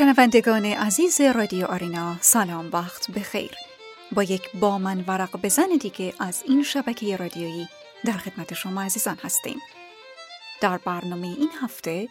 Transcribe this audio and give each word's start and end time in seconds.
شنوندگان 0.00 0.64
عزیز 0.64 1.20
رادیو 1.20 1.66
آرینا 1.66 2.16
سلام 2.20 2.70
وقت 2.72 3.10
بخیر. 3.10 3.50
با 4.12 4.22
یک 4.22 4.50
بامن 4.54 5.04
ورق 5.06 5.36
بزن 5.42 5.68
دیگه 5.80 6.14
از 6.20 6.42
این 6.46 6.62
شبکه 6.62 7.16
رادیویی 7.16 7.68
در 8.04 8.12
خدمت 8.12 8.54
شما 8.54 8.82
عزیزان 8.82 9.18
هستیم. 9.22 9.56
در 10.60 10.78
برنامه 10.78 11.26
این 11.26 11.48
هفته 11.62 12.08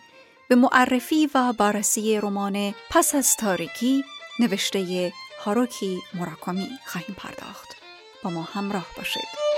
به 0.47 0.55
معرفی 0.55 1.29
و 1.35 1.53
بررسی 1.53 2.17
رمان 2.17 2.73
پس 2.89 3.15
از 3.15 3.35
تاریکی 3.35 4.03
نوشته 4.39 5.13
هاروکی 5.45 6.01
موراکامی 6.13 6.69
خواهیم 6.85 7.15
پرداخت. 7.19 7.67
با 8.23 8.29
ما 8.29 8.41
همراه 8.41 8.85
باشید. 8.97 9.48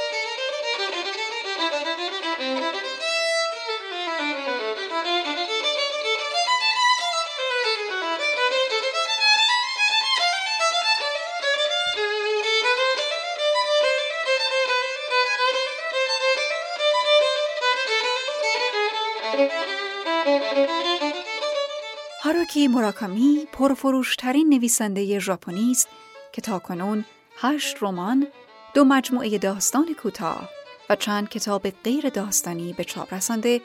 هاروکی 22.24 22.68
موراکامی 22.68 23.48
پرفروشترین 23.52 24.50
نویسنده 24.50 25.20
ژاپنی 25.20 25.72
است 25.72 25.88
که 26.32 26.42
تاکنون 26.42 27.06
هشت 27.38 27.78
رمان، 27.82 28.28
دو 28.74 28.84
مجموعه 28.84 29.38
داستان 29.38 29.96
کوتاه 30.04 30.50
و 30.90 30.96
چند 30.96 31.30
کتاب 31.30 31.70
غیر 31.70 32.10
داستانی 32.10 32.74
به 32.74 32.84
چاپ 32.84 33.14
رسانده 33.14 33.62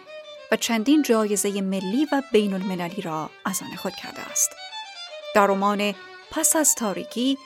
و 0.52 0.56
چندین 0.56 1.02
جایزه 1.02 1.60
ملی 1.60 2.06
و 2.12 2.22
بین 2.32 2.54
المللی 2.54 3.02
را 3.02 3.30
از 3.44 3.62
آن 3.62 3.76
خود 3.76 3.92
کرده 3.92 4.20
است. 4.30 4.50
در 5.34 5.46
رمان 5.46 5.94
پس 6.30 6.56
از 6.56 6.74
تاریکی 6.74 7.38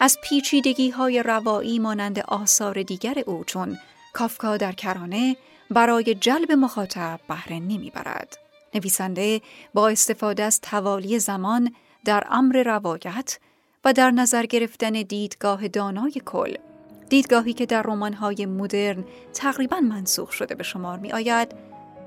از 0.00 0.18
پیچیدگی 0.22 0.90
های 0.90 1.22
روایی 1.22 1.78
مانند 1.78 2.18
آثار 2.18 2.82
دیگر 2.82 3.22
او 3.26 3.44
چون 3.44 3.78
کافکا 4.12 4.56
در 4.56 4.72
کرانه 4.72 5.36
برای 5.72 6.14
جلب 6.14 6.52
مخاطب 6.52 7.20
بهره 7.28 7.58
نمی‌برد. 7.58 8.38
نویسنده 8.74 9.40
با 9.74 9.88
استفاده 9.88 10.42
از 10.42 10.60
توالی 10.60 11.18
زمان 11.18 11.74
در 12.04 12.24
امر 12.30 12.62
روایت 12.62 13.38
و 13.84 13.92
در 13.92 14.10
نظر 14.10 14.46
گرفتن 14.46 14.92
دیدگاه 14.92 15.68
دانای 15.68 16.12
کل 16.24 16.54
دیدگاهی 17.08 17.52
که 17.52 17.66
در 17.66 17.82
رمان‌های 17.82 18.46
مدرن 18.46 19.04
تقریبا 19.34 19.80
منسوخ 19.80 20.32
شده 20.32 20.54
به 20.54 20.62
شمار 20.62 20.98
می 20.98 21.12
آید 21.12 21.54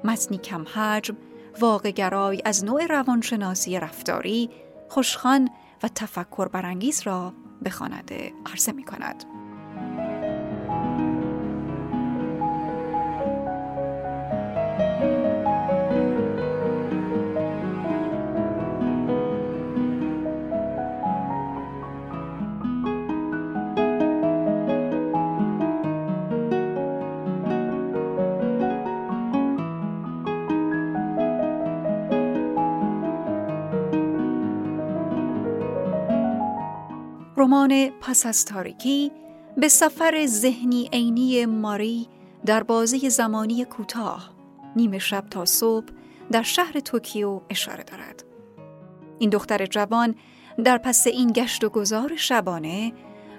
متنی 0.04 0.38
کم 0.38 0.66
حجم 0.74 1.18
واقع 1.60 1.92
از 2.46 2.66
نوع 2.66 2.86
روانشناسی 2.86 3.80
رفتاری 3.80 4.50
خوشخان 4.90 5.50
و 5.84 5.88
تفکر 5.88 6.48
برانگیز 6.48 7.02
را 7.02 7.34
به 7.62 7.70
خواننده 7.70 8.34
عرضه 8.46 8.72
می 8.72 8.84
کند. 8.84 9.26
رمان 37.46 37.90
پس 38.02 38.26
از 38.26 38.46
تاریکی 38.46 39.12
به 39.58 39.68
سفر 39.68 40.26
ذهنی 40.26 40.90
عینی 40.94 41.46
ماری 41.46 42.08
در 42.46 42.64
بازی 42.64 43.10
زمانی 43.10 43.66
کوتاه 43.66 44.30
نیمه 44.76 45.00
شب 45.00 45.24
تا 45.30 45.46
صبح 45.46 45.86
در 46.32 46.42
شهر 46.44 46.80
توکیو 46.80 47.42
اشاره 47.50 47.84
دارد. 47.84 48.24
این 49.20 49.30
دختر 49.30 49.66
جوان 49.66 50.16
در 50.64 50.78
پس 50.78 51.08
این 51.08 51.32
گشت 51.32 51.64
و 51.64 51.70
گذار 51.70 52.16
شبانه 52.16 52.94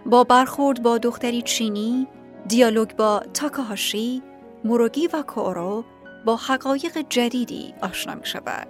با 0.06 0.24
برخورد 0.24 0.82
با 0.82 0.98
دختری 0.98 1.42
چینی، 1.42 2.06
دیالوگ 2.48 2.96
با 2.96 3.22
تاکاهاشی، 3.34 4.22
موروگی 4.64 5.06
و 5.06 5.22
کورو 5.22 5.84
با 6.24 6.36
حقایق 6.36 7.06
جدیدی 7.08 7.74
آشنا 7.82 8.14
می 8.14 8.26
شود. 8.26 8.68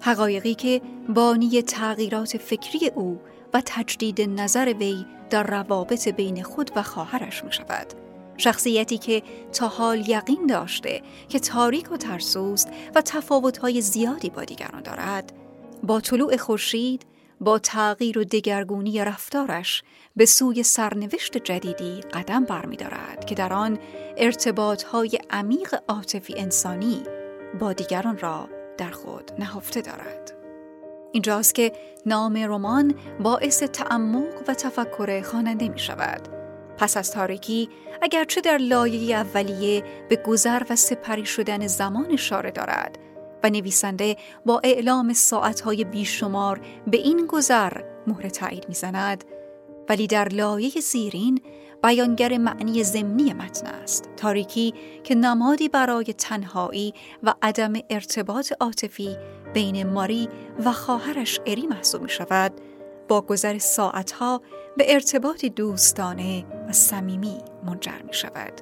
حقایقی 0.00 0.54
که 0.54 0.80
بانی 1.08 1.62
تغییرات 1.62 2.36
فکری 2.36 2.88
او 2.94 3.20
و 3.54 3.62
تجدید 3.66 4.20
نظر 4.20 4.74
وی 4.78 5.06
در 5.30 5.42
روابط 5.42 6.08
بین 6.08 6.42
خود 6.42 6.70
و 6.76 6.82
خواهرش 6.82 7.44
می 7.44 7.52
شود. 7.52 7.86
شخصیتی 8.36 8.98
که 8.98 9.22
تا 9.52 9.68
حال 9.68 10.08
یقین 10.08 10.46
داشته 10.46 11.02
که 11.28 11.38
تاریک 11.38 11.92
و 11.92 11.96
ترسوست 11.96 12.68
و 12.94 13.02
تفاوتهای 13.02 13.80
زیادی 13.80 14.30
با 14.30 14.44
دیگران 14.44 14.82
دارد 14.82 15.32
با 15.82 16.00
طلوع 16.00 16.36
خورشید 16.36 17.06
با 17.40 17.58
تغییر 17.58 18.18
و 18.18 18.24
دگرگونی 18.24 19.04
رفتارش 19.04 19.82
به 20.16 20.26
سوی 20.26 20.62
سرنوشت 20.62 21.36
جدیدی 21.36 22.00
قدم 22.00 22.44
برمیدارد 22.44 23.24
که 23.24 23.34
در 23.34 23.52
آن 23.52 23.78
ارتباطهای 24.16 25.18
عمیق 25.30 25.74
عاطفی 25.88 26.34
انسانی 26.36 27.02
با 27.60 27.72
دیگران 27.72 28.18
را 28.18 28.48
در 28.78 28.90
خود 28.90 29.30
نهفته 29.38 29.80
دارد. 29.80 30.41
اینجاست 31.12 31.54
که 31.54 31.72
نام 32.06 32.36
رمان 32.36 32.94
باعث 33.20 33.62
تعمق 33.62 34.42
و 34.48 34.54
تفکر 34.54 35.22
خواننده 35.22 35.68
می 35.68 35.78
شود. 35.78 36.28
پس 36.78 36.96
از 36.96 37.10
تاریکی 37.10 37.68
اگرچه 38.02 38.40
در 38.40 38.58
لایه 38.58 39.16
اولیه 39.16 39.84
به 40.08 40.16
گذر 40.16 40.62
و 40.70 40.76
سپری 40.76 41.26
شدن 41.26 41.66
زمان 41.66 42.06
اشاره 42.12 42.50
دارد 42.50 42.98
و 43.44 43.50
نویسنده 43.50 44.16
با 44.46 44.60
اعلام 44.64 45.12
ساعتهای 45.12 45.84
بیشمار 45.84 46.60
به 46.86 46.96
این 46.96 47.26
گذر 47.26 47.72
مهر 48.06 48.28
تایید 48.28 48.64
می‌زند 48.68 49.24
ولی 49.88 50.06
در 50.06 50.28
لایه 50.28 50.70
زیرین 50.70 51.40
بیانگر 51.82 52.38
معنی 52.38 52.84
ضمنی 52.84 53.32
متن 53.32 53.66
است 53.66 54.08
تاریکی 54.16 54.74
که 55.04 55.14
نمادی 55.14 55.68
برای 55.68 56.04
تنهایی 56.04 56.94
و 57.22 57.34
عدم 57.42 57.72
ارتباط 57.90 58.52
عاطفی 58.60 59.16
بین 59.54 59.86
ماری 59.86 60.28
و 60.64 60.72
خواهرش 60.72 61.40
اری 61.46 61.66
محسوب 61.66 62.02
می 62.02 62.08
شود 62.08 62.52
با 63.08 63.20
گذر 63.20 63.58
ساعتها 63.58 64.42
به 64.76 64.94
ارتباطی 64.94 65.50
دوستانه 65.50 66.44
و 66.68 66.72
صمیمی 66.72 67.38
منجر 67.66 68.02
می 68.06 68.14
شود 68.14 68.52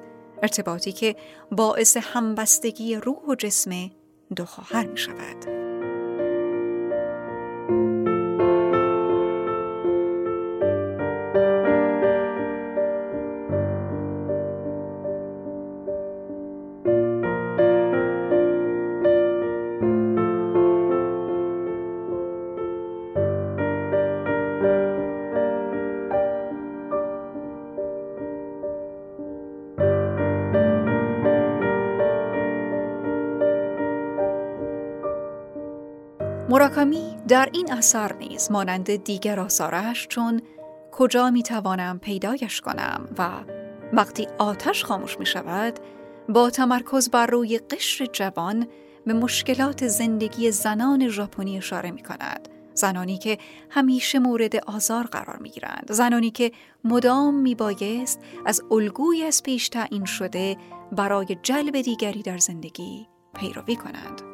ارتباطی 0.41 0.91
که 0.91 1.15
باعث 1.51 1.97
همبستگی 1.97 2.95
روح 2.95 3.25
و 3.27 3.35
جسم 3.35 3.71
دو 4.35 4.45
خواهر 4.45 4.87
می 4.87 4.97
شود 4.97 5.70
مراکامی 36.71 37.15
در 37.27 37.49
این 37.53 37.73
اثر 37.73 38.13
نیز 38.13 38.51
مانند 38.51 38.95
دیگر 38.95 39.39
آثارش 39.39 40.07
چون 40.07 40.41
کجا 40.91 41.29
می 41.31 41.43
توانم 41.43 41.99
پیدایش 41.99 42.61
کنم 42.61 43.09
و 43.17 43.29
وقتی 43.93 44.27
آتش 44.37 44.85
خاموش 44.85 45.19
می 45.19 45.25
شود 45.25 45.79
با 46.29 46.49
تمرکز 46.49 47.09
بر 47.09 47.27
روی 47.27 47.57
قشر 47.57 48.05
جوان 48.05 48.67
به 49.05 49.13
مشکلات 49.13 49.87
زندگی 49.87 50.51
زنان 50.51 51.07
ژاپنی 51.07 51.57
اشاره 51.57 51.91
می 51.91 52.03
کند. 52.03 52.49
زنانی 52.73 53.17
که 53.17 53.37
همیشه 53.69 54.19
مورد 54.19 54.55
آزار 54.55 55.03
قرار 55.03 55.37
می 55.37 55.49
گیرند. 55.49 55.91
زنانی 55.91 56.31
که 56.31 56.51
مدام 56.83 57.35
می 57.35 57.55
بایست 57.55 58.19
از 58.45 58.61
الگوی 58.71 59.23
از 59.23 59.43
پیش 59.43 59.69
تعیین 59.69 60.05
شده 60.05 60.57
برای 60.91 61.37
جلب 61.43 61.81
دیگری 61.81 62.21
در 62.21 62.37
زندگی 62.37 63.07
پیروی 63.33 63.75
کنند. 63.75 64.30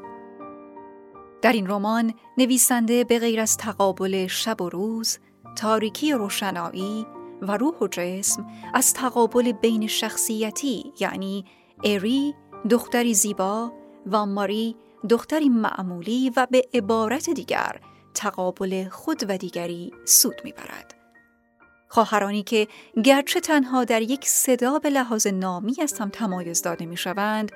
در 1.41 1.51
این 1.51 1.67
رمان 1.67 2.13
نویسنده 2.37 3.03
به 3.03 3.19
غیر 3.19 3.39
از 3.39 3.57
تقابل 3.57 4.27
شب 4.27 4.61
و 4.61 4.69
روز، 4.69 5.19
تاریکی 5.55 6.13
روشنایی 6.13 7.05
و 7.41 7.57
روح 7.57 7.75
و 7.81 7.87
جسم 7.87 8.47
از 8.73 8.93
تقابل 8.93 9.51
بین 9.51 9.87
شخصیتی 9.87 10.93
یعنی 10.99 11.45
اری 11.83 12.33
دختری 12.69 13.13
زیبا 13.13 13.73
و 14.11 14.25
ماری 14.25 14.75
دختری 15.09 15.49
معمولی 15.49 16.31
و 16.35 16.47
به 16.51 16.67
عبارت 16.73 17.29
دیگر 17.29 17.81
تقابل 18.13 18.89
خود 18.89 19.23
و 19.29 19.37
دیگری 19.37 19.91
سود 20.05 20.41
می‌برد. 20.43 20.93
خواهرانی 21.89 22.43
که 22.43 22.67
گرچه 23.03 23.39
تنها 23.39 23.83
در 23.83 24.01
یک 24.01 24.25
صدا 24.25 24.79
به 24.79 24.89
لحاظ 24.89 25.27
نامی 25.27 25.75
از 25.81 25.99
هم 25.99 26.09
تمایز 26.09 26.61
داده 26.61 26.85
می 26.85 26.97
شوند 26.97 27.51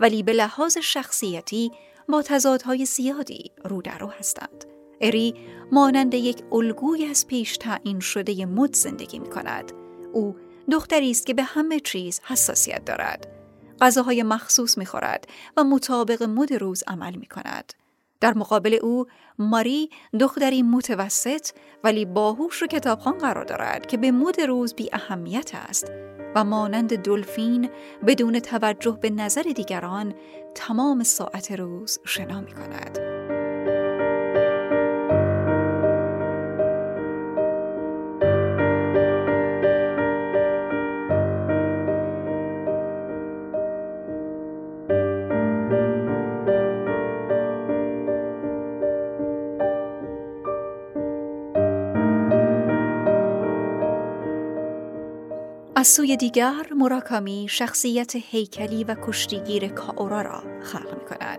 ولی 0.00 0.22
به 0.22 0.32
لحاظ 0.32 0.78
شخصیتی 0.78 1.72
با 2.08 2.22
تضادهای 2.22 2.84
زیادی 2.84 3.50
رو 3.64 3.82
در 3.82 3.98
رو 3.98 4.06
هستند. 4.06 4.64
اری 5.00 5.34
مانند 5.72 6.14
یک 6.14 6.42
الگوی 6.52 7.04
از 7.04 7.26
پیش 7.26 7.56
تعیین 7.56 8.00
شده 8.00 8.46
مد 8.46 8.74
زندگی 8.74 9.18
می 9.18 9.30
کند. 9.30 9.72
او 10.12 10.36
دختری 10.70 11.10
است 11.10 11.26
که 11.26 11.34
به 11.34 11.42
همه 11.42 11.80
چیز 11.80 12.20
حساسیت 12.24 12.84
دارد. 12.84 13.26
غذاهای 13.80 14.22
مخصوص 14.22 14.78
می 14.78 14.86
خورد 14.86 15.26
و 15.56 15.64
مطابق 15.64 16.22
مد 16.22 16.54
روز 16.54 16.82
عمل 16.86 17.16
می 17.16 17.26
کند. 17.26 17.72
در 18.20 18.34
مقابل 18.38 18.78
او 18.82 19.06
ماری 19.38 19.90
دختری 20.20 20.62
متوسط 20.62 21.48
ولی 21.84 22.04
باهوش 22.04 22.62
و 22.62 22.66
کتابخان 22.66 23.18
قرار 23.18 23.44
دارد 23.44 23.86
که 23.86 23.96
به 23.96 24.10
مد 24.10 24.40
روز 24.40 24.74
بی 24.74 24.90
اهمیت 24.92 25.50
است 25.54 25.92
و 26.34 26.44
مانند 26.44 26.96
دلفین 26.96 27.70
بدون 28.06 28.40
توجه 28.40 28.98
به 29.02 29.10
نظر 29.10 29.42
دیگران 29.42 30.14
تمام 30.54 31.02
ساعت 31.02 31.52
روز 31.52 31.98
شنا 32.04 32.40
می 32.40 32.52
کند. 32.52 33.07
از 55.78 55.86
سوی 55.86 56.16
دیگر 56.16 56.66
مراکامی 56.76 57.46
شخصیت 57.50 58.12
هیکلی 58.16 58.84
و 58.84 58.96
کشتیگیر 59.06 59.68
کاورا 59.68 60.22
را 60.22 60.42
خلق 60.62 60.94
می 60.94 61.04
کند. 61.04 61.38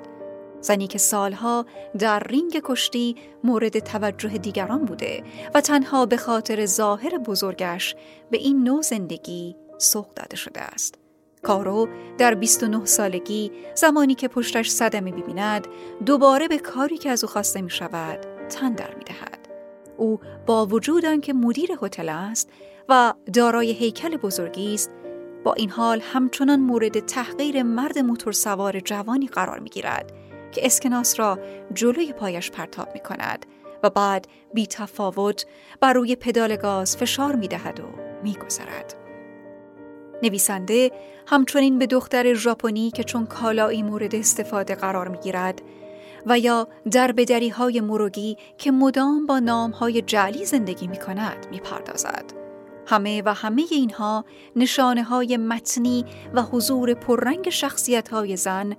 زنی 0.62 0.88
که 0.88 0.98
سالها 0.98 1.66
در 1.98 2.20
رینگ 2.20 2.62
کشتی 2.64 3.16
مورد 3.44 3.80
توجه 3.80 4.30
دیگران 4.30 4.86
بوده 4.86 5.24
و 5.54 5.62
تنها 5.62 6.06
به 6.06 6.18
خاطر 6.18 6.66
ظاهر 6.66 7.18
بزرگش 7.18 7.96
به 8.32 8.38
این 8.38 8.64
نوع 8.64 8.82
زندگی 8.82 9.56
سوق 9.78 10.14
داده 10.14 10.36
شده 10.36 10.62
است. 10.62 10.96
کارو 11.44 11.88
در 12.18 12.34
29 12.34 12.86
سالگی 12.86 13.52
زمانی 13.76 14.16
که 14.16 14.28
پشتش 14.28 14.70
صدمه 14.70 15.12
ببیند 15.12 15.68
دوباره 16.06 16.48
به 16.48 16.58
کاری 16.58 16.98
که 16.98 17.10
از 17.10 17.24
او 17.24 17.30
خواسته 17.30 17.62
می 17.62 17.70
شود 17.70 18.20
تن 18.50 18.74
در 18.74 18.96
می 18.96 19.04
دهد. 19.04 19.39
او 20.00 20.20
با 20.46 20.66
وجود 20.66 21.06
آنکه 21.06 21.34
مدیر 21.34 21.70
هتل 21.82 22.10
است 22.10 22.50
و 22.90 23.14
دارای 23.34 23.72
هیکل 23.72 24.18
بزرگی 24.18 24.74
است 24.74 24.92
با 25.44 25.54
این 25.54 25.70
حال 25.70 26.02
همچنان 26.02 26.60
مورد 26.60 27.00
تحقیر 27.00 27.64
مرد 27.64 28.00
موتور 28.00 28.34
سوار 28.34 28.80
جوانی 28.80 29.28
قرار 29.28 29.60
می 29.60 29.70
گیرد 29.70 30.12
که 30.52 30.66
اسکناس 30.66 31.20
را 31.20 31.40
جلوی 31.74 32.14
پایش 32.14 32.52
پرتاب 32.52 32.88
می 32.94 33.00
کند 33.00 33.46
و 33.84 33.90
بعد 33.90 34.28
بی 34.54 34.68
تفاوت 34.68 35.46
بر 35.82 35.94
روی 35.94 36.16
پدال 36.16 36.56
گاز 36.56 36.98
فشار 36.98 37.36
می 37.36 37.48
دهد 37.48 37.80
و 37.80 37.84
می 38.24 38.34
گذرد. 38.34 38.96
نویسنده 40.24 40.92
همچنین 41.28 41.80
به 41.80 41.88
دختر 41.88 42.34
ژاپنی 42.34 42.92
که 42.92 43.04
چون 43.04 43.26
کالایی 43.26 43.84
مورد 43.84 44.16
استفاده 44.16 44.76
قرار 44.76 45.08
می 45.08 45.18
گیرد 45.18 45.62
و 46.26 46.40
یا 46.40 46.68
در 46.92 47.12
بدری 47.12 47.50
های 47.50 47.82
مروگی 47.82 48.38
که 48.58 48.72
مدام 48.72 49.26
با 49.26 49.40
نام 49.40 49.72
های 49.72 50.02
جعلی 50.02 50.46
زندگی 50.46 50.88
می 50.88 50.98
کند 50.98 51.48
می 51.52 51.60
پردازد. 51.60 52.34
همه 52.88 53.22
و 53.26 53.34
همه 53.34 53.66
اینها 53.72 54.26
نشانه 54.56 55.04
های 55.04 55.38
متنی 55.38 56.06
و 56.34 56.42
حضور 56.42 56.94
پررنگ 56.94 57.50
شخصیت 57.50 58.10
های 58.10 58.38
زن 58.38 58.76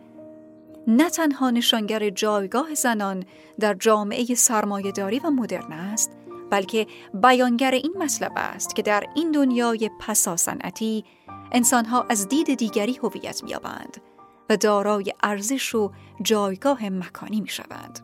نه 0.86 1.10
تنها 1.10 1.50
نشانگر 1.50 2.10
جایگاه 2.10 2.74
زنان 2.74 3.24
در 3.60 3.74
جامعه 3.74 4.34
سرمایهداری 4.34 5.18
و 5.18 5.30
مدرن 5.30 5.72
است 5.72 6.10
بلکه 6.50 6.86
بیانگر 7.14 7.70
این 7.70 7.94
مطلب 7.98 8.32
است 8.36 8.76
که 8.76 8.82
در 8.82 9.04
این 9.14 9.30
دنیای 9.30 9.90
پسا 10.00 10.36
صنعتی 10.36 11.04
انسانها 11.52 12.06
از 12.08 12.28
دید 12.28 12.54
دیگری 12.54 12.98
هویت 13.02 13.44
می‌یابند 13.44 14.09
و 14.50 14.56
دارای 14.56 15.14
ارزش 15.22 15.74
و 15.74 15.90
جایگاه 16.22 16.88
مکانی 16.88 17.40
می‌شوند. 17.40 18.00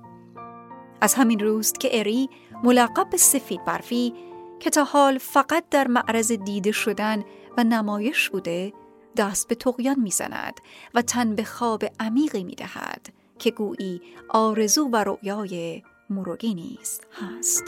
از 1.00 1.14
همین 1.14 1.40
روست 1.40 1.80
که 1.80 1.88
اری 1.92 2.30
ملقب 2.64 3.10
به 3.10 3.16
سفید 3.16 3.64
برفی 3.64 4.14
که 4.60 4.70
تا 4.70 4.84
حال 4.84 5.18
فقط 5.18 5.64
در 5.70 5.88
معرض 5.88 6.32
دیده 6.32 6.72
شدن 6.72 7.24
و 7.58 7.64
نمایش 7.64 8.30
بوده 8.30 8.72
دست 9.16 9.48
به 9.48 9.54
تقیان 9.54 10.00
می‌زند 10.00 10.60
و 10.94 11.02
تن 11.02 11.34
به 11.34 11.44
خواب 11.44 11.84
عمیقی 12.00 12.44
می‌دهد 12.44 13.08
که 13.38 13.50
گویی 13.50 14.00
آرزو 14.28 14.88
و 14.92 14.96
رؤیای 14.96 15.82
مروگی 16.10 16.54
نیست 16.54 17.06
هست 17.12 17.64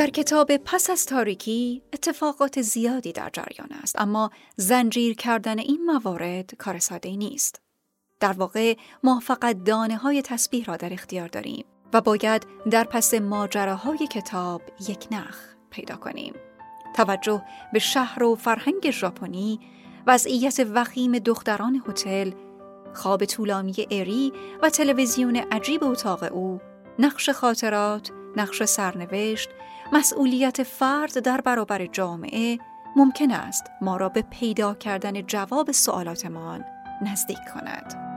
در 0.00 0.10
کتاب 0.10 0.56
پس 0.56 0.90
از 0.90 1.06
تاریکی 1.06 1.82
اتفاقات 1.92 2.62
زیادی 2.62 3.12
در 3.12 3.30
جریان 3.32 3.72
است 3.82 4.00
اما 4.00 4.30
زنجیر 4.56 5.14
کردن 5.14 5.58
این 5.58 5.84
موارد 5.84 6.54
کار 6.54 6.78
ساده 6.78 7.16
نیست. 7.16 7.60
در 8.20 8.32
واقع 8.32 8.76
ما 9.04 9.20
فقط 9.20 9.64
دانه 9.64 9.96
های 9.96 10.22
تسبیح 10.22 10.64
را 10.64 10.76
در 10.76 10.92
اختیار 10.92 11.28
داریم 11.28 11.64
و 11.92 12.00
باید 12.00 12.46
در 12.70 12.84
پس 12.84 13.14
ماجراهای 13.14 14.06
کتاب 14.06 14.62
یک 14.88 15.06
نخ 15.10 15.38
پیدا 15.70 15.96
کنیم. 15.96 16.34
توجه 16.96 17.42
به 17.72 17.78
شهر 17.78 18.22
و 18.22 18.34
فرهنگ 18.34 18.90
ژاپنی، 18.90 19.60
وضعیت 20.06 20.66
وخیم 20.74 21.18
دختران 21.18 21.82
هتل، 21.88 22.30
خواب 22.94 23.24
طولانی 23.24 23.74
اری 23.90 24.32
و 24.62 24.70
تلویزیون 24.70 25.36
عجیب 25.36 25.84
اتاق 25.84 26.32
او، 26.32 26.60
نقش 26.98 27.30
خاطرات، 27.30 28.10
نقش 28.36 28.62
سرنوشت 28.64 29.48
مسئولیت 29.92 30.62
فرد 30.62 31.18
در 31.18 31.40
برابر 31.40 31.86
جامعه 31.86 32.58
ممکن 32.96 33.30
است 33.30 33.64
ما 33.80 33.96
را 33.96 34.08
به 34.08 34.22
پیدا 34.22 34.74
کردن 34.74 35.22
جواب 35.22 35.72
سوالاتمان 35.72 36.64
نزدیک 37.02 37.38
کند. 37.54 38.09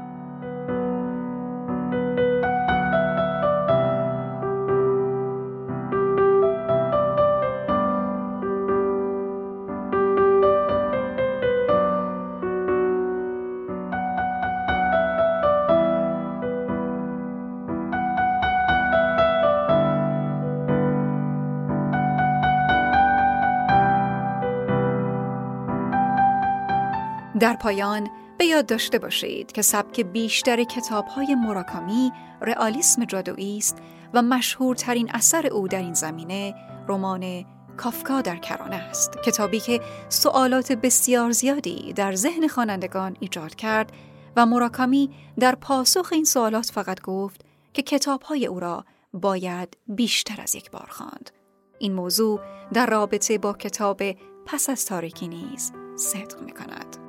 در 27.40 27.54
پایان 27.54 28.10
به 28.38 28.46
یاد 28.46 28.66
داشته 28.66 29.00
باشید 29.00 29.52
که 29.52 29.62
سبک 29.62 30.02
بیشتر 30.02 30.64
کتابهای 30.64 31.36
مراکامی 31.36 32.12
رئالیسم 32.42 33.06
جادویی 33.06 33.58
است 33.58 33.78
و 34.14 34.22
مشهورترین 34.22 35.12
اثر 35.14 35.48
او 35.48 35.68
در 35.68 35.80
این 35.80 35.94
زمینه 35.94 36.56
رمان 36.88 37.46
کافکا 37.78 38.22
در 38.22 38.36
کرانه 38.36 38.76
است 38.76 39.22
کتابی 39.26 39.60
که 39.60 39.82
سوالات 40.10 40.72
بسیار 40.72 41.32
زیادی 41.32 41.94
در 41.94 42.16
ذهن 42.16 42.48
خوانندگان 42.48 43.18
ایجاد 43.20 43.56
کرد 43.56 43.92
و 44.36 44.46
مراکامی 44.46 45.10
در 45.40 45.56
پاسخ 45.56 46.10
این 46.12 46.26
سوالات 46.26 46.72
فقط 46.74 47.02
گفت 47.02 47.46
که 47.74 47.82
کتابهای 47.82 48.46
او 48.48 48.60
را 48.60 48.86
باید 49.14 49.78
بیشتر 49.88 50.42
از 50.42 50.56
یک 50.56 50.72
بار 50.72 50.88
خواند. 50.90 51.32
این 51.80 51.94
موضوع 51.94 52.40
در 52.74 52.86
رابطه 52.86 53.38
با 53.38 53.54
کتاب 53.54 54.02
پس 54.46 54.70
از 54.70 54.86
تاریکی 54.86 55.28
نیز 55.28 55.72
صدق 55.96 56.42
می 56.42 56.52
کند. 56.52 57.03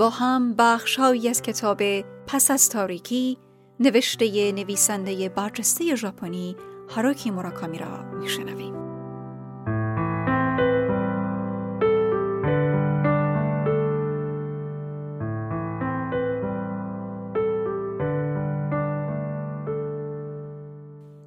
با 0.00 0.10
هم 0.10 0.54
بخشهایی 0.54 1.28
از 1.28 1.42
کتاب 1.42 1.82
پس 2.26 2.50
از 2.50 2.68
تاریکی 2.68 3.38
نوشته 3.80 4.52
نویسنده 4.52 5.28
برجسته 5.28 5.96
ژاپنی 5.96 6.56
هاروکی 6.88 7.30
موراکامی 7.30 7.78
را 7.78 8.02
میشنویم. 8.02 8.74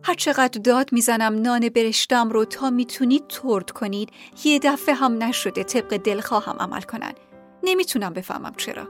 هر 0.03 0.13
چقدر 0.17 0.61
داد 0.63 0.93
می‌زنم 0.93 1.41
نان 1.41 1.69
برشتم 1.69 2.29
رو 2.29 2.45
تا 2.45 2.69
می‌تونید 2.69 3.27
ترد 3.27 3.71
کنید 3.71 4.09
یه 4.43 4.59
دفعه 4.59 4.95
هم 4.95 5.23
نشده 5.23 5.63
طبق 5.63 5.97
دلخواهم 5.97 6.55
عمل 6.59 6.81
کنن. 6.81 7.13
نمی‌تونم 7.63 8.13
بفهمم 8.13 8.53
چرا. 8.57 8.87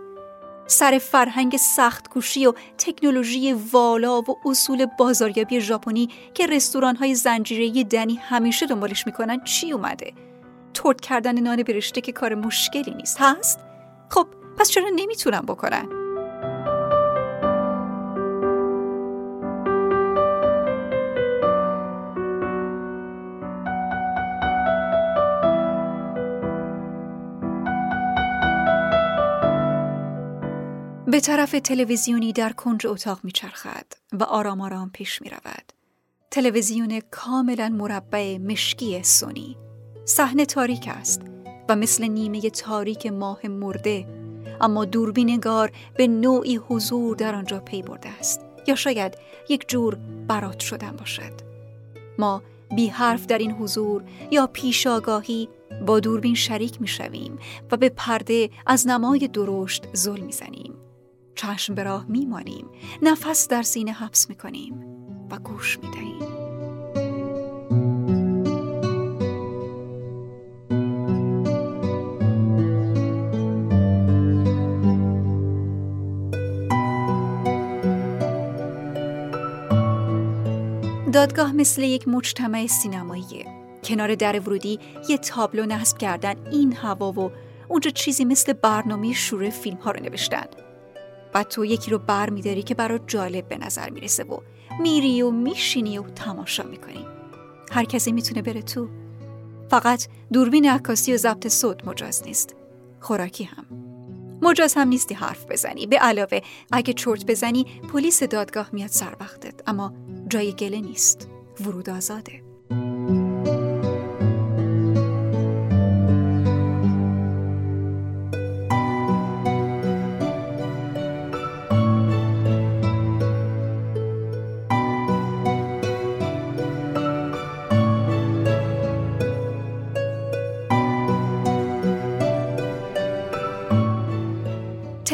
سر 0.68 1.00
فرهنگ 1.02 1.58
سخت 1.58 2.08
کوشی 2.08 2.46
و 2.46 2.54
تکنولوژی 2.78 3.54
والا 3.54 4.22
و 4.22 4.38
اصول 4.46 4.86
بازاریابی 5.00 5.62
ژاپنی 5.62 6.10
که 6.34 6.48
رستوران 6.48 6.96
های 6.96 7.16
زنجیره 7.16 7.84
دنی 7.84 8.16
همیشه 8.16 8.66
دنبالش 8.66 9.06
می‌کنن 9.06 9.44
چی 9.44 9.72
اومده؟ 9.72 10.14
ترد 10.74 11.02
کردن 11.02 11.40
نان 11.40 11.64
برشته 11.64 12.02
که 12.02 12.12
کار 12.12 12.36
مشکلی 12.36 12.94
نیست 12.96 13.18
هست؟ 13.20 13.60
خب 14.10 14.28
پس 14.58 14.70
چرا 14.70 14.90
نمی‌تونم 14.96 15.46
بکنن؟ 15.48 16.03
طرف 31.24 31.52
تلویزیونی 31.52 32.34
در 32.34 32.54
کنج 32.54 32.88
اتاق 32.88 33.20
میچرخد 33.24 33.86
و 34.14 34.24
آرام 34.24 34.62
آرام 34.62 34.90
پیش 34.90 35.22
می 35.22 35.30
رود. 35.30 35.74
تلویزیون 36.32 37.02
کاملا 37.12 37.70
مربع 37.70 38.38
مشکی 38.38 39.04
سونی. 39.04 39.58
صحنه 40.06 40.46
تاریک 40.46 40.88
است 40.88 41.22
و 41.70 41.76
مثل 41.76 42.08
نیمه 42.08 42.50
تاریک 42.50 43.06
ماه 43.06 43.48
مرده 43.48 44.08
اما 44.62 44.86
دوربینگار 44.86 45.72
به 45.98 46.08
نوعی 46.08 46.56
حضور 46.56 47.16
در 47.16 47.36
آنجا 47.36 47.60
پی 47.60 47.82
برده 47.82 48.10
است 48.10 48.42
یا 48.68 48.76
شاید 48.76 49.18
یک 49.50 49.70
جور 49.70 49.96
برات 50.28 50.60
شدن 50.60 50.92
باشد. 50.92 51.34
ما 52.20 52.44
بی 52.76 52.88
حرف 52.88 53.26
در 53.26 53.38
این 53.38 53.52
حضور 53.52 54.04
یا 54.32 54.48
پیشاگاهی 54.48 55.50
با 55.86 56.00
دوربین 56.00 56.36
شریک 56.36 56.82
می 56.82 56.88
شویم 56.88 57.40
و 57.72 57.78
به 57.78 57.90
پرده 57.90 58.50
از 58.66 58.88
نمای 58.88 59.28
درشت 59.28 59.88
زل 59.94 60.20
می 60.20 60.32
زنیم. 60.32 60.83
چشم 61.36 61.76
به 61.76 61.84
راه 61.84 62.06
میمانیم. 62.10 62.70
نفس 63.02 63.48
در 63.48 63.62
سینه 63.62 63.92
حبس 63.92 64.30
می‌کنیم 64.30 64.74
و 65.32 65.40
گوش 65.40 65.80
می‌دهیم. 65.84 66.44
دادگاه 81.14 81.54
مثل 81.54 81.82
یک 81.82 82.08
مجتمع 82.08 82.68
سینماییه 82.68 83.46
کنار 83.84 84.16
در 84.16 84.40
ورودی 84.40 84.80
یه 85.10 85.18
تابلو 85.18 85.66
نصب 85.66 85.98
کردن 85.98 86.48
این 86.52 86.74
هوا 86.74 87.12
و 87.12 87.32
اونجا 87.68 87.92
چیزی 87.92 88.26
مثل 88.26 88.54
برنامه 88.54 89.14
شروع 89.14 89.50
فیلم 89.50 89.78
ها 89.78 89.92
رو 89.92 90.04
نوشتن. 90.04 90.46
بعد 91.34 91.48
تو 91.48 91.66
یکی 91.66 91.92
رو 91.92 91.98
بر 91.98 92.30
میداری 92.30 92.64
که 92.64 92.76
برات 92.76 93.02
جالب 93.08 93.48
به 93.48 93.58
نظر 93.58 93.90
می‌رسه 93.90 94.24
و 94.24 94.40
میری 94.82 95.22
و 95.22 95.32
میشینی 95.32 95.98
و 95.98 96.02
تماشا 96.02 96.64
می‌کنی. 96.64 97.06
هر 97.72 97.84
کسی 97.84 98.12
می‌تونه 98.12 98.42
بره 98.42 98.62
تو. 98.62 98.88
فقط 99.70 100.08
دوربین 100.34 100.70
عکاسی 100.70 101.14
و 101.14 101.18
ضبط 101.18 101.48
صوت 101.48 101.88
مجاز 101.88 102.24
نیست. 102.26 102.56
خوراکی 103.00 103.44
هم. 103.44 103.66
مجاز 104.42 104.74
هم 104.74 104.88
نیستی 104.88 105.16
حرف 105.16 105.46
بزنی. 105.52 105.86
به 105.88 105.98
علاوه 105.98 106.42
اگه 106.72 106.94
چرت 106.94 107.26
بزنی 107.26 107.66
پلیس 107.94 108.24
دادگاه 108.24 108.70
میاد 108.72 108.90
سر 108.90 109.16
وقتت. 109.20 109.54
اما 109.68 109.94
جای 110.30 110.54
گله 110.54 110.80
نیست. 110.80 111.28
ورود 111.66 111.90
آزاده. 111.90 112.53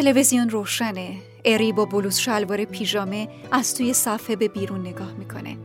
تلویزیون 0.09 0.49
روشنه. 0.49 1.17
اری 1.45 1.71
با 1.71 1.85
بلوز 1.85 2.17
شلوار 2.17 2.65
پیژامه 2.65 3.27
از 3.51 3.75
توی 3.75 3.93
صفحه 3.93 4.35
به 4.35 4.47
بیرون 4.47 4.87
نگاه 4.87 5.13
می‌کنه. 5.13 5.57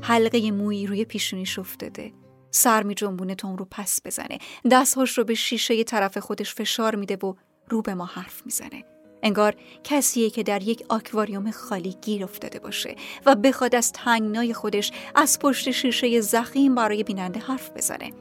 حلقه 0.00 0.50
مویی 0.50 0.86
روی 0.86 1.04
پیشونیش 1.04 1.58
افتاده. 1.58 2.12
سر 2.50 2.82
می 2.82 2.94
جنبونه 2.94 3.34
تا 3.34 3.48
اون 3.48 3.58
رو 3.58 3.66
پس 3.70 4.00
بزنه. 4.04 4.38
دستهاش 4.70 5.18
رو 5.18 5.24
به 5.24 5.34
شیشه 5.34 5.84
طرف 5.84 6.18
خودش 6.18 6.54
فشار 6.54 6.94
میده 6.94 7.16
و 7.16 7.34
رو 7.68 7.82
به 7.82 7.94
ما 7.94 8.04
حرف 8.04 8.42
می‌زنه. 8.44 8.84
انگار 9.22 9.54
کسیه 9.84 10.30
که 10.30 10.42
در 10.42 10.62
یک 10.62 10.84
آکواریوم 10.88 11.50
خالی 11.50 11.96
گیر 12.02 12.24
افتاده 12.24 12.58
باشه 12.58 12.94
و 13.26 13.34
بخواد 13.34 13.74
از 13.74 13.92
تنگنای 13.92 14.54
خودش 14.54 14.92
از 15.14 15.38
پشت 15.38 15.70
شیشه 15.70 16.20
زخیم 16.20 16.74
برای 16.74 17.04
بیننده 17.04 17.40
حرف 17.40 17.70
بزنه. 17.70 18.12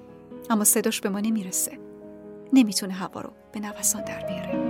اما 0.50 0.64
صداش 0.64 1.02
به 1.02 1.10
ما 1.10 1.20
نمی‌رسه. 1.20 1.80
نمی‌تونه 2.54 2.94
هوا 2.94 3.22
رو 3.22 3.30
به 3.52 3.60
نوسان 3.60 4.04
در 4.04 4.26
بیاره. 4.28 4.69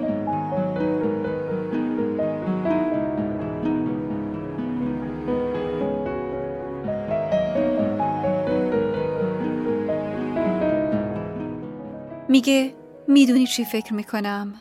میگه 12.29 12.75
می‌دونی 13.07 13.47
چی 13.47 13.65
فکر 13.65 13.93
می‌کنم؟ 13.93 14.53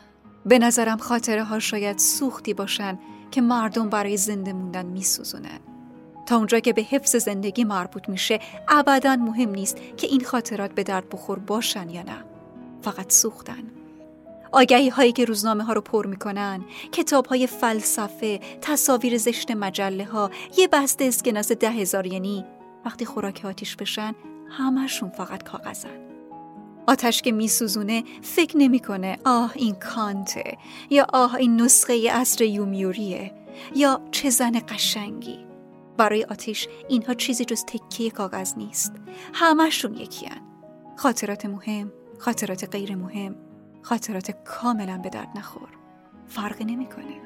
به 0.45 0.59
نظرم 0.59 0.97
خاطره 0.97 1.43
ها 1.43 1.59
شاید 1.59 1.97
سوختی 1.97 2.53
باشن 2.53 2.99
که 3.31 3.41
مردم 3.41 3.89
برای 3.89 4.17
زنده 4.17 4.53
موندن 4.53 4.85
میسوزونن. 4.85 5.59
تا 6.25 6.37
اونجا 6.37 6.59
که 6.59 6.73
به 6.73 6.81
حفظ 6.81 7.15
زندگی 7.15 7.63
مربوط 7.63 8.09
میشه 8.09 8.39
ابدا 8.67 9.15
مهم 9.15 9.49
نیست 9.49 9.77
که 9.97 10.07
این 10.07 10.23
خاطرات 10.23 10.71
به 10.71 10.83
درد 10.83 11.09
بخور 11.09 11.39
باشن 11.39 11.89
یا 11.89 12.03
نه. 12.03 12.23
فقط 12.81 13.11
سوختن. 13.11 13.63
آگهی 14.51 14.89
هایی 14.89 15.11
که 15.11 15.25
روزنامه 15.25 15.63
ها 15.63 15.73
رو 15.73 15.81
پر 15.81 16.07
می‌کنن 16.07 16.65
کتاب 16.91 17.25
های 17.25 17.47
فلسفه 17.47 18.39
تصاویر 18.61 19.17
زشت 19.17 19.51
مجله 19.51 20.05
ها 20.05 20.31
یه 20.57 20.67
بسته 20.67 21.05
اسکناس 21.05 21.51
ده 21.51 21.69
هزار 21.69 22.07
یعنی 22.07 22.45
وقتی 22.85 23.05
خوراک 23.05 23.41
آتیش 23.45 23.75
بشن 23.75 24.15
همشون 24.49 25.09
فقط 25.09 25.43
کاغذن 25.43 26.08
آتش 26.89 27.21
که 27.21 27.31
میسوزونه 27.31 28.03
فکر 28.21 28.57
نمی‌کنه 28.57 29.17
آه 29.25 29.51
این 29.55 29.75
کانته 29.75 30.57
یا 30.89 31.07
آه 31.13 31.35
این 31.35 31.61
نسخه 31.61 32.09
اصر 32.11 32.43
یومیوریه 32.43 33.31
یا 33.75 34.01
چه 34.11 34.29
زن 34.29 34.51
قشنگی. 34.51 35.39
برای 35.97 36.23
آتیش 36.23 36.67
اینها 36.87 37.13
چیزی 37.13 37.45
جز 37.45 37.65
تکیه 37.65 38.11
کاغذ 38.11 38.57
نیست. 38.57 38.93
همشون 39.33 39.93
یکیان 39.93 40.41
خاطرات 40.95 41.45
مهم 41.45 41.91
خاطرات 42.19 42.75
غیر 42.75 42.95
مهم 42.95 43.35
خاطرات 43.81 44.31
کاملا 44.31 44.97
به 44.97 45.09
درد 45.09 45.29
نخور. 45.35 45.69
فرقی 46.27 46.65
نمی‌کنه. 46.65 47.21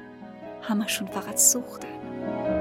همشون 0.62 1.08
فقط 1.08 1.36
سوختن. 1.36 2.53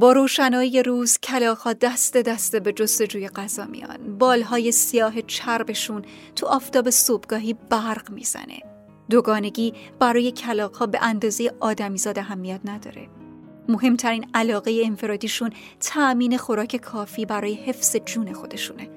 با 0.00 0.12
روشنایی 0.12 0.82
روز 0.82 1.18
کلاخا 1.18 1.72
دست 1.72 2.16
دست 2.16 2.56
به 2.56 2.72
جستجوی 2.72 3.28
غذا 3.28 3.64
میان. 3.64 4.18
بالهای 4.18 4.72
سیاه 4.72 5.22
چربشون 5.22 6.04
تو 6.36 6.46
آفتاب 6.46 6.90
صبحگاهی 6.90 7.56
برق 7.70 8.10
می‌زنه. 8.10 8.58
دوگانگی 9.10 9.74
برای 9.98 10.32
کلاقها 10.32 10.86
به 10.86 10.98
اندازه 11.02 11.52
آدمیزاد 11.60 12.18
اهمیت 12.18 12.60
نداره. 12.64 13.08
مهمترین 13.68 14.26
علاقه 14.34 14.82
انفرادیشون 14.84 15.50
تأمین 15.80 16.38
خوراک 16.38 16.76
کافی 16.76 17.26
برای 17.26 17.54
حفظ 17.54 17.96
جون 17.96 18.32
خودشونه. 18.32 18.88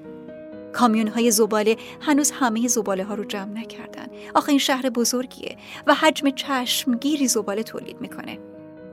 کامیون 0.72 1.08
های 1.08 1.30
زباله 1.30 1.76
هنوز 2.00 2.30
همه 2.30 2.68
زباله 2.68 3.04
ها 3.04 3.14
رو 3.14 3.24
جمع 3.24 3.52
نکردن. 3.52 4.06
آخه 4.34 4.48
این 4.48 4.58
شهر 4.58 4.90
بزرگیه 4.90 5.56
و 5.86 5.94
حجم 5.94 6.30
چشمگیری 6.30 7.28
زباله 7.28 7.62
تولید 7.62 8.00
می‌کنه. 8.00 8.38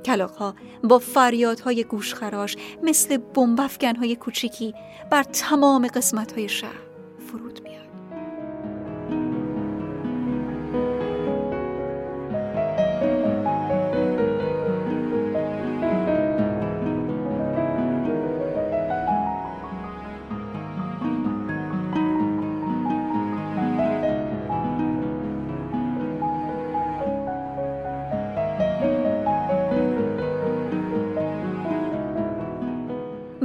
کلاقها 0.05 0.55
با 0.83 0.99
فریادهای 0.99 1.83
گوشخراش 1.83 2.57
مثل 2.83 3.19
های 3.99 4.15
کوچیکی 4.15 4.73
بر 5.09 5.23
تمام 5.23 5.87
قسمتهای 5.87 6.49
شهر 6.49 6.81
فرود 7.27 7.63
میاد. 7.63 7.70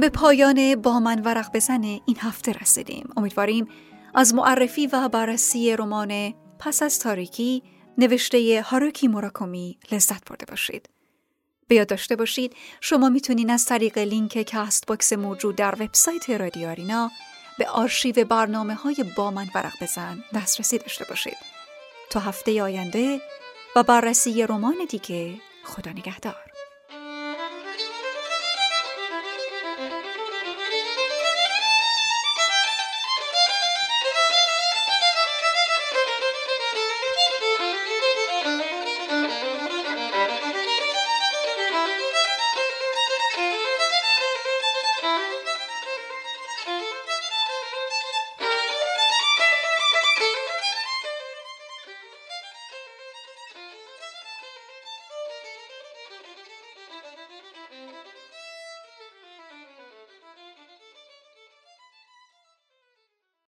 به 0.07 0.11
پایان 0.11 0.75
با 0.75 0.99
من 0.99 1.19
ورق 1.19 1.51
بزن 1.53 1.83
این 1.83 2.17
هفته 2.19 2.51
رسیدیم. 2.51 3.09
امیدواریم 3.17 3.67
از 4.15 4.33
معرفی 4.33 4.87
و 4.87 5.09
بررسی 5.09 5.75
رمان 5.75 6.33
پس 6.59 6.83
از 6.83 6.99
تاریکی 6.99 7.63
نوشته 7.97 8.61
هاروکی 8.65 9.07
موراکومی 9.07 9.79
لذت 9.91 10.29
برده 10.29 10.45
باشید. 10.45 10.89
به 11.67 11.75
یاد 11.75 11.87
داشته 11.87 12.15
باشید 12.15 12.55
شما 12.81 13.09
می‌تونین 13.09 13.49
از 13.49 13.65
طریق 13.65 13.97
لینک 13.97 14.51
Castbox 14.51 15.13
موجود 15.13 15.55
در 15.55 15.75
وبسایت 15.79 16.29
رادیو 16.29 16.69
آرینا 16.69 17.11
به 17.57 17.69
آرشیو 17.69 18.25
برنامه 18.25 18.73
های 18.73 19.05
با 19.17 19.31
من 19.31 19.47
ورق 19.55 19.73
بزن 19.81 20.23
دسترسی 20.35 20.77
داشته 20.77 21.05
باشید. 21.09 21.37
تا 22.09 22.19
هفته 22.19 22.63
آینده 22.63 23.21
و 23.75 23.83
بررسی 23.83 24.43
رمان 24.43 24.75
دیگه 24.89 25.33
خدا 25.63 25.91
نگهدار. 25.91 26.46